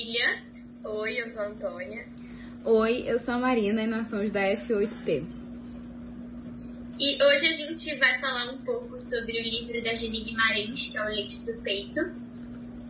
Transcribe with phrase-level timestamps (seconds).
[0.00, 0.42] Cecília.
[0.82, 2.08] Oi, eu sou a Antônia.
[2.64, 5.26] Oi, eu sou a Marina e nós somos da F8T.
[6.98, 10.96] E hoje a gente vai falar um pouco sobre o livro da Geni Guimarães, que
[10.96, 12.00] é o Leite do Peito.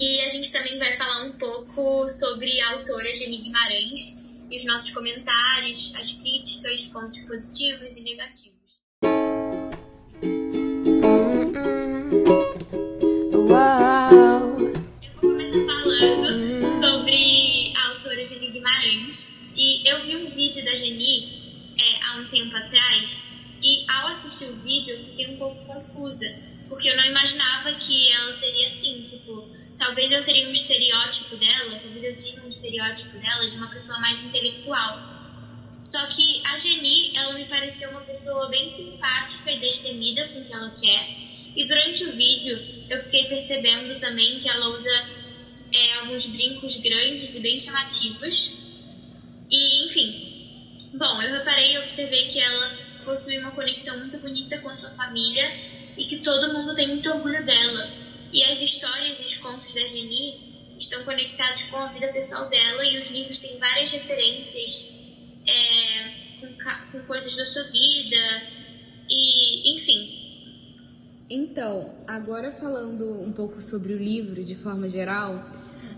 [0.00, 4.66] E a gente também vai falar um pouco sobre a autora Geni Guimarães e os
[4.66, 8.65] nossos comentários, as críticas, pontos positivos e negativos.
[22.66, 26.26] Atrás e ao assistir o vídeo eu fiquei um pouco confusa,
[26.68, 29.48] porque eu não imaginava que ela seria assim, tipo,
[29.78, 33.98] talvez eu teria um estereótipo dela, talvez eu tinha um estereótipo dela de uma pessoa
[34.00, 35.16] mais intelectual.
[35.80, 40.44] Só que a Geni, ela me pareceu uma pessoa bem simpática e destemida com o
[40.44, 41.26] que ela quer.
[41.54, 42.58] E durante o vídeo
[42.90, 45.08] eu fiquei percebendo também que ela usa
[45.72, 48.56] é, alguns brincos grandes e bem chamativos.
[49.50, 50.35] E, enfim,
[50.96, 55.44] bom, eu reparei e observei que ela possui uma conexão muito bonita com sua família
[55.96, 57.90] e que todo mundo tem muito orgulho dela.
[58.32, 62.84] E as histórias e os contos da Geni estão conectados com a vida pessoal dela
[62.84, 64.90] e os livros têm várias referências
[65.46, 68.42] é, com, com coisas da sua vida
[69.08, 70.26] e, enfim,
[71.28, 75.44] então, agora falando um pouco sobre o livro de forma geral,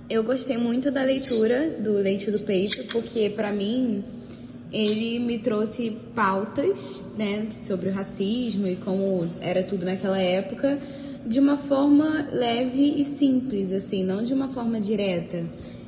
[0.08, 4.02] eu gostei muito da leitura do Leite do Peito, porque para mim
[4.72, 10.78] ele me trouxe pautas, né, sobre o racismo e como era tudo naquela época,
[11.26, 15.44] de uma forma leve e simples, assim, não de uma forma direta.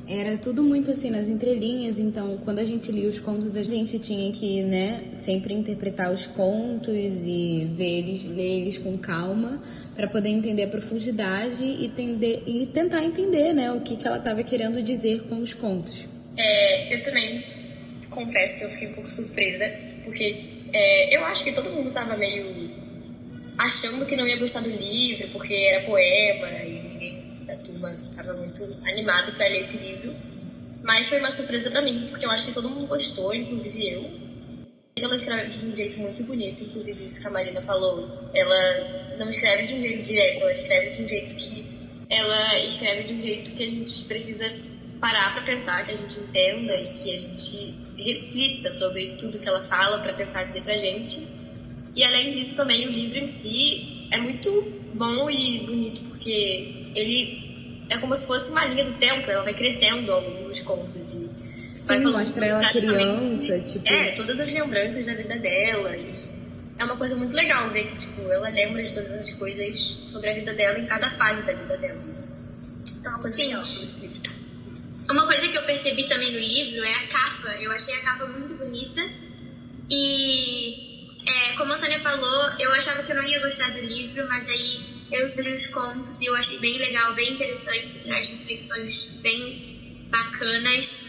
[0.07, 3.97] Era tudo muito assim nas entrelinhas, então quando a gente lia os contos, a gente
[3.97, 9.61] tinha que, né, sempre interpretar os contos e ver eles, ler eles com calma
[9.95, 14.17] para poder entender a profundidade e, entender, e tentar entender, né, o que, que ela
[14.17, 16.05] estava querendo dizer com os contos.
[16.35, 17.60] É, eu também
[18.09, 19.69] confesso que eu fiquei um pouco surpresa,
[20.03, 22.71] porque é, eu acho que todo mundo tava meio
[23.57, 26.81] achando que não ia gostar do livro, porque era poema e
[27.81, 30.15] turma estava muito animado para ler esse livro.
[30.83, 34.31] Mas foi uma surpresa para mim, porque eu acho que todo mundo gostou, inclusive eu.
[34.97, 38.29] Ela escreve de um jeito muito bonito, inclusive isso que a Marina falou.
[38.33, 41.71] Ela não escreve de um jeito direto, ela escreve de um jeito que.
[42.09, 44.51] Ela escreve de um jeito que a gente precisa
[45.01, 49.47] parar para pensar, que a gente entenda e que a gente reflita sobre tudo que
[49.47, 51.27] ela fala para tentar dizer pra gente.
[51.95, 54.49] E além disso, também o livro em si é muito
[54.93, 59.53] bom e bonito porque ele é como se fosse uma linha do tempo, ela vai
[59.53, 61.29] crescendo alguns contos e
[61.85, 63.85] vai Sim, mostra ela criança, tipo...
[63.87, 66.21] É, todas as lembranças da vida dela e
[66.77, 70.29] é uma coisa muito legal ver que, tipo, ela lembra de todas as coisas sobre
[70.29, 72.01] a vida dela em cada fase da vida dela.
[73.03, 73.47] É uma coisa Sim.
[73.47, 74.30] legal sobre esse livro.
[75.11, 77.49] Uma coisa que eu percebi também no livro é a capa.
[77.61, 79.01] Eu achei a capa muito bonita
[79.89, 84.25] e, é, como a Antônia falou, eu achava que eu não ia gostar do livro,
[84.29, 84.79] mas aí
[85.11, 91.07] eu li os contos e eu achei bem legal, bem interessante, traz reflexões bem bacanas.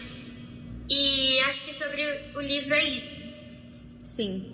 [0.89, 2.03] E acho que sobre
[2.35, 3.33] o livro é isso.
[4.03, 4.51] Sim.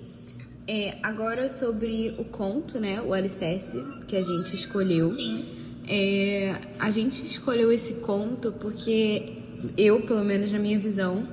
[0.67, 3.01] É, agora sobre o conto, né?
[3.01, 5.03] O alicerce que a gente escolheu.
[5.03, 5.83] Sim.
[5.87, 9.38] É, a gente escolheu esse conto porque
[9.77, 11.27] eu, pelo menos na minha visão,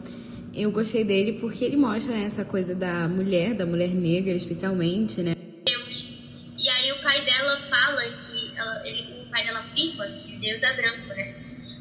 [0.55, 5.23] eu gostei dele porque ele mostra né, essa coisa da mulher, da mulher negra especialmente,
[5.23, 5.37] né?
[10.27, 11.35] que Deus é branco, né?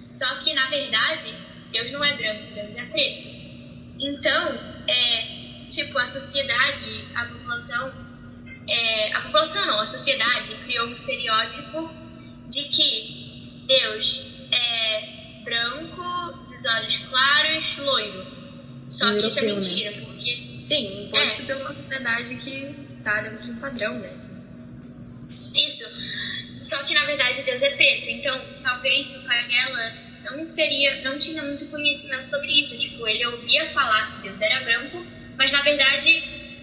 [0.05, 1.33] Só que, na verdade,
[1.71, 3.27] Deus não é branco, Deus é preto.
[3.99, 4.53] Então,
[4.87, 7.91] é, tipo, a sociedade, a população,
[8.67, 11.89] é, a população não, a sociedade criou um estereótipo
[12.49, 14.34] de que Deus
[15.45, 18.27] branco, dos olhos claros, loiro.
[18.89, 20.01] Só que isso é mentira, né?
[20.05, 20.57] porque...
[20.61, 21.45] Sim, imposto é.
[21.45, 24.11] pela sociedade que tá dentro de um padrão, né?
[25.53, 25.85] Isso.
[26.59, 31.17] Só que na verdade Deus é preto, então talvez o pai dela não teria, não
[31.19, 32.77] tinha muito conhecimento sobre isso.
[32.77, 35.05] Tipo, ele ouvia falar que Deus era branco,
[35.37, 36.09] mas na verdade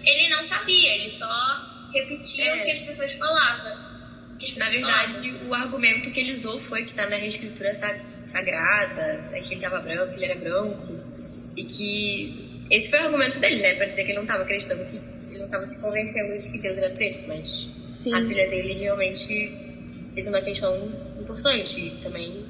[0.03, 2.55] ele não sabia, ele só repetia é.
[2.55, 3.92] o que as pessoas falavam.
[4.57, 5.49] Na verdade, falavam.
[5.49, 7.71] o argumento que ele usou foi que tá na reescritura
[8.25, 10.93] sagrada, que ele tava branco, que ele era branco,
[11.55, 14.85] e que esse foi o argumento dele, né, pra dizer que ele não tava acreditando
[14.85, 14.99] que
[15.29, 18.13] ele não tava se convencendo de que Deus era preto, mas Sim.
[18.13, 19.51] a filha dele realmente
[20.13, 20.75] fez uma questão
[21.19, 22.45] importante também.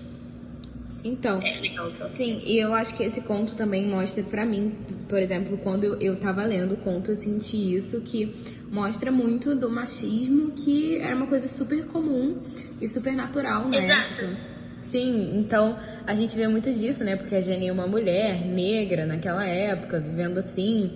[1.03, 2.07] Então, é legal, então.
[2.07, 4.73] sim, e eu acho que esse conto também mostra para mim,
[5.09, 8.33] por exemplo, quando eu, eu tava lendo o conto, eu senti isso, que
[8.71, 12.37] mostra muito do machismo, que era uma coisa super comum
[12.79, 13.77] e super natural, né?
[13.77, 14.53] Exato.
[14.81, 17.15] Sim, então a gente vê muito disso, né?
[17.15, 20.91] Porque a Jenny é uma mulher negra naquela época, vivendo assim.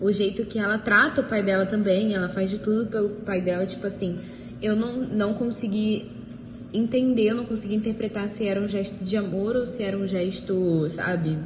[0.00, 3.40] O jeito que ela trata o pai dela também, ela faz de tudo pelo pai
[3.40, 4.20] dela, tipo assim.
[4.60, 6.10] Eu não, não consegui
[6.74, 10.06] entender, eu não consegui interpretar se era um gesto de amor ou se era um
[10.06, 11.38] gesto, sabe,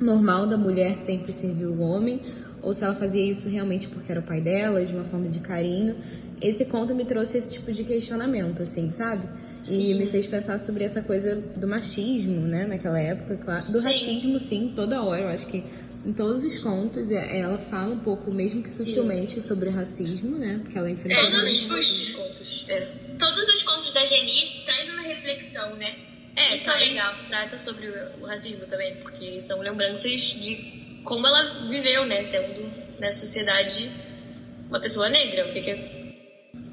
[0.00, 2.20] normal da mulher sempre servir o homem,
[2.62, 5.40] ou se ela fazia isso realmente porque era o pai dela, de uma forma de
[5.40, 5.96] carinho.
[6.40, 9.26] Esse conto me trouxe esse tipo de questionamento, assim, sabe?
[9.58, 9.90] Sim.
[9.90, 13.60] E me fez pensar sobre essa coisa do machismo, né, naquela época, claro.
[13.60, 13.88] Do sim.
[13.88, 15.22] racismo, sim, toda hora.
[15.22, 15.62] Eu acho que
[16.06, 19.42] em todos os contos ela fala um pouco, mesmo que sutilmente, sim.
[19.42, 20.60] sobre racismo, né?
[20.62, 21.20] Porque ela enfrenta.
[21.20, 22.66] É, todos os contos.
[22.68, 22.99] É.
[23.20, 25.96] Todos os contos da Geni traz uma reflexão, né?
[26.34, 27.14] É, isso é legal.
[27.28, 27.88] Trata sobre
[28.20, 32.22] o racismo também, porque são lembranças de como ela viveu, né?
[32.22, 33.90] Sendo na sociedade
[34.68, 35.46] uma pessoa negra.
[35.46, 35.72] O que, que,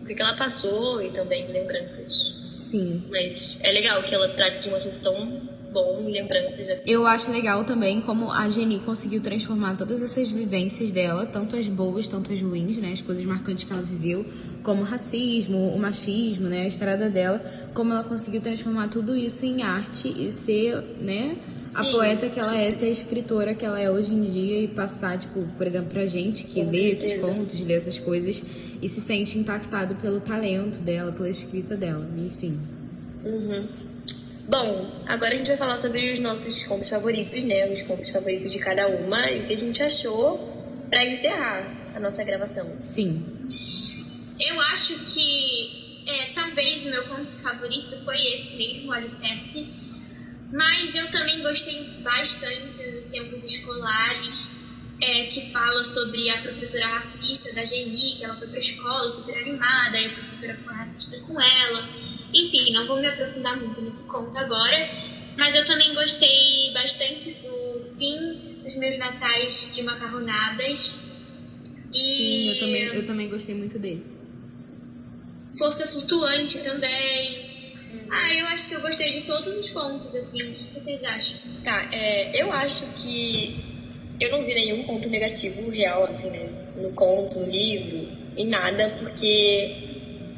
[0.01, 2.37] o que, que ela passou e também lembranças
[2.69, 3.03] Sim.
[3.09, 6.81] Mas é legal que ela trate de um assunto tão bom em lembranças.
[6.85, 11.67] Eu acho legal também como a Jenny conseguiu transformar todas essas vivências dela, tanto as
[11.67, 12.91] boas, tanto as ruins, né?
[12.91, 14.25] As coisas marcantes que ela viveu,
[14.63, 16.61] como o racismo, o machismo, né?
[16.61, 17.39] A estrada dela,
[17.73, 21.37] como ela conseguiu transformar tudo isso em arte e ser, né?
[21.75, 21.91] A Sim.
[21.91, 25.17] poeta que ela é, ser a escritora que ela é hoje em dia e passar,
[25.17, 27.05] tipo, por exemplo, pra gente que Com lê certeza.
[27.05, 28.41] esses contos, lê essas coisas
[28.81, 32.57] e se sente impactado pelo talento dela, pela escrita dela, enfim.
[33.25, 33.67] Uhum.
[34.47, 37.69] Bom, agora a gente vai falar sobre os nossos contos favoritos, né?
[37.69, 41.99] Os contos favoritos de cada uma e o que a gente achou para encerrar a
[41.99, 42.65] nossa gravação.
[42.81, 43.25] Sim.
[44.39, 49.67] Eu acho que é, talvez o meu conto favorito foi esse mesmo, o Alicerce.
[50.53, 54.69] Mas eu também gostei bastante dos tempos escolares
[55.01, 59.37] é, que fala sobre a professora racista da Geni, que ela foi pra escola super
[59.39, 61.89] animada, e a professora foi racista com ela.
[62.33, 64.89] Enfim, não vou me aprofundar muito nesse conto agora,
[65.37, 71.07] mas eu também gostei bastante do fim dos meus natais de macarronadas.
[71.93, 74.15] E Sim, eu também, eu também gostei muito desse.
[75.57, 77.47] Força Flutuante também.
[78.09, 80.43] Ah, eu acho que eu gostei de todos os contos, assim.
[80.43, 81.41] O que vocês acham?
[81.63, 83.55] Tá, é, eu acho que
[84.19, 86.49] eu não vi nenhum ponto negativo real, assim, né?
[86.75, 89.86] No conto, no livro, em nada, porque,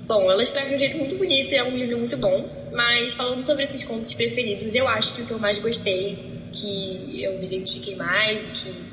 [0.10, 3.14] bom, ela escreve de um jeito muito bonito e é um livro muito bom, mas
[3.14, 6.18] falando sobre esses contos preferidos, eu acho que o que eu mais gostei,
[6.52, 8.86] que eu me identifiquei mais e que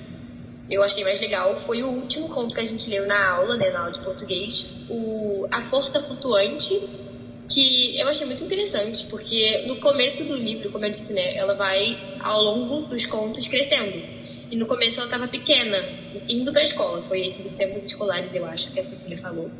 [0.69, 3.71] eu achei mais legal foi o último conto que a gente leu na aula, né,
[3.71, 6.79] na aula de português, o A Força Flutuante,
[7.49, 11.55] que eu achei muito interessante, porque no começo do livro, como eu disse, né, ela
[11.55, 14.03] vai ao longo dos contos crescendo.
[14.51, 15.83] E no começo ela estava pequena,
[16.29, 17.03] indo para a escola.
[17.09, 19.51] Foi esse do tempos escolares, eu acho, que a Cecília falou.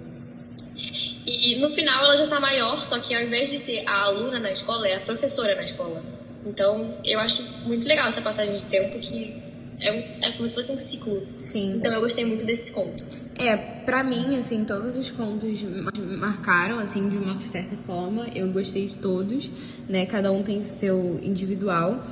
[1.27, 4.39] E no final ela já está maior, só que ao invés de ser a aluna
[4.39, 6.03] na escola, é a professora na escola.
[6.47, 9.43] Então eu acho muito legal essa passagem de tempo que
[9.81, 11.27] é, um, é como se fosse um ciclo.
[11.39, 11.75] Sim.
[11.77, 13.05] Então eu gostei muito desse conto.
[13.39, 15.63] É, pra mim, assim, todos os contos
[16.19, 18.29] marcaram, assim, de uma certa forma.
[18.35, 19.51] Eu gostei de todos,
[19.87, 20.07] né?
[20.07, 22.03] Cada um tem seu individual.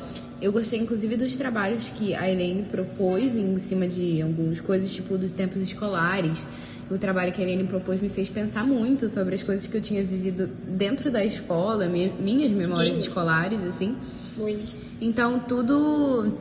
[0.42, 5.16] Eu gostei, inclusive, dos trabalhos que a Helene propôs em cima de algumas coisas, tipo
[5.16, 6.44] dos tempos escolares.
[6.90, 9.80] O trabalho que a Helene propôs me fez pensar muito sobre as coisas que eu
[9.80, 13.02] tinha vivido dentro da escola, minhas memórias Sim.
[13.02, 13.96] escolares, assim.
[14.36, 14.74] Muito.
[15.00, 16.32] Então, tudo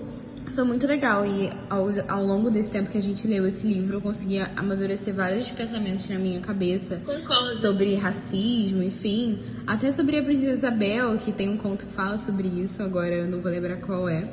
[0.53, 3.97] foi muito legal e ao, ao longo desse tempo que a gente leu esse livro,
[3.97, 7.55] eu consegui amadurecer vários pensamentos na minha cabeça Concordo.
[7.59, 12.47] sobre racismo, enfim, até sobre a Princesa Isabel, que tem um conto que fala sobre
[12.47, 14.29] isso, agora eu não vou lembrar qual é,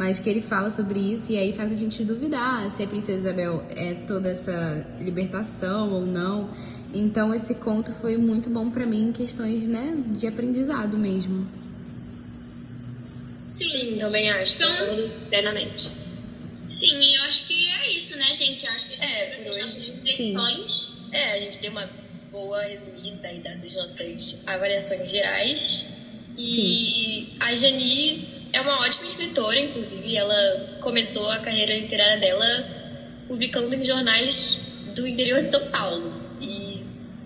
[0.00, 3.18] mas que ele fala sobre isso e aí faz a gente duvidar se a Princesa
[3.18, 6.56] Isabel é toda essa libertação ou não.
[6.94, 11.46] Então esse conto foi muito bom para mim em questões, né, de aprendizado mesmo.
[13.44, 14.56] Sim, Sim também acho.
[14.56, 15.90] Então, plenamente.
[16.62, 18.64] Sim, eu acho que é isso, né, gente?
[18.64, 21.08] Eu acho que essas é, foram as reflexões.
[21.12, 21.90] É, a gente deu uma
[22.32, 25.88] boa resumida aí das nossas avaliações gerais.
[26.38, 27.36] E Sim.
[27.38, 30.16] a Jani é uma ótima escritora, inclusive.
[30.16, 32.66] Ela começou a carreira literária dela
[33.28, 34.60] publicando em jornais
[34.94, 36.20] do interior de São Paulo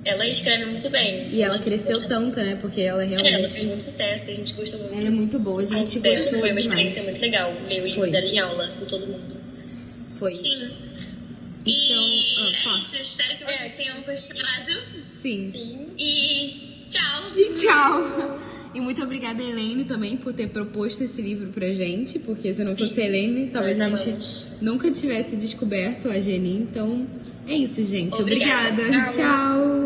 [0.04, 1.28] ela escreve muito bem.
[1.31, 2.57] E ela cresceu tanto, né?
[2.57, 3.35] Porque ela realmente.
[3.35, 4.99] É, ela fez muito sucesso, a gente gostou muito.
[4.99, 8.11] Ela é muito boa, a gente gostou Foi uma experiência muito legal ler o livro
[8.11, 9.37] dela em aula com todo mundo.
[10.19, 10.31] Foi.
[10.31, 10.71] Sim.
[11.66, 13.83] Então, ah, é isso, espero que vocês é.
[13.83, 14.73] tenham gostado.
[15.12, 15.50] Sim.
[15.50, 15.90] Sim.
[15.99, 17.23] E tchau.
[17.37, 18.40] E tchau.
[18.75, 22.75] E muito obrigada, Helene, também, por ter proposto esse livro pra gente, porque se não
[22.75, 22.87] Sim.
[22.87, 26.57] fosse a Helene, talvez a gente nunca tivesse descoberto a Geni.
[26.57, 27.07] Então,
[27.47, 28.21] é isso, gente.
[28.21, 28.83] Obrigada.
[28.83, 29.12] Obrigada.
[29.12, 29.14] Tchau.
[29.14, 29.84] Tchau.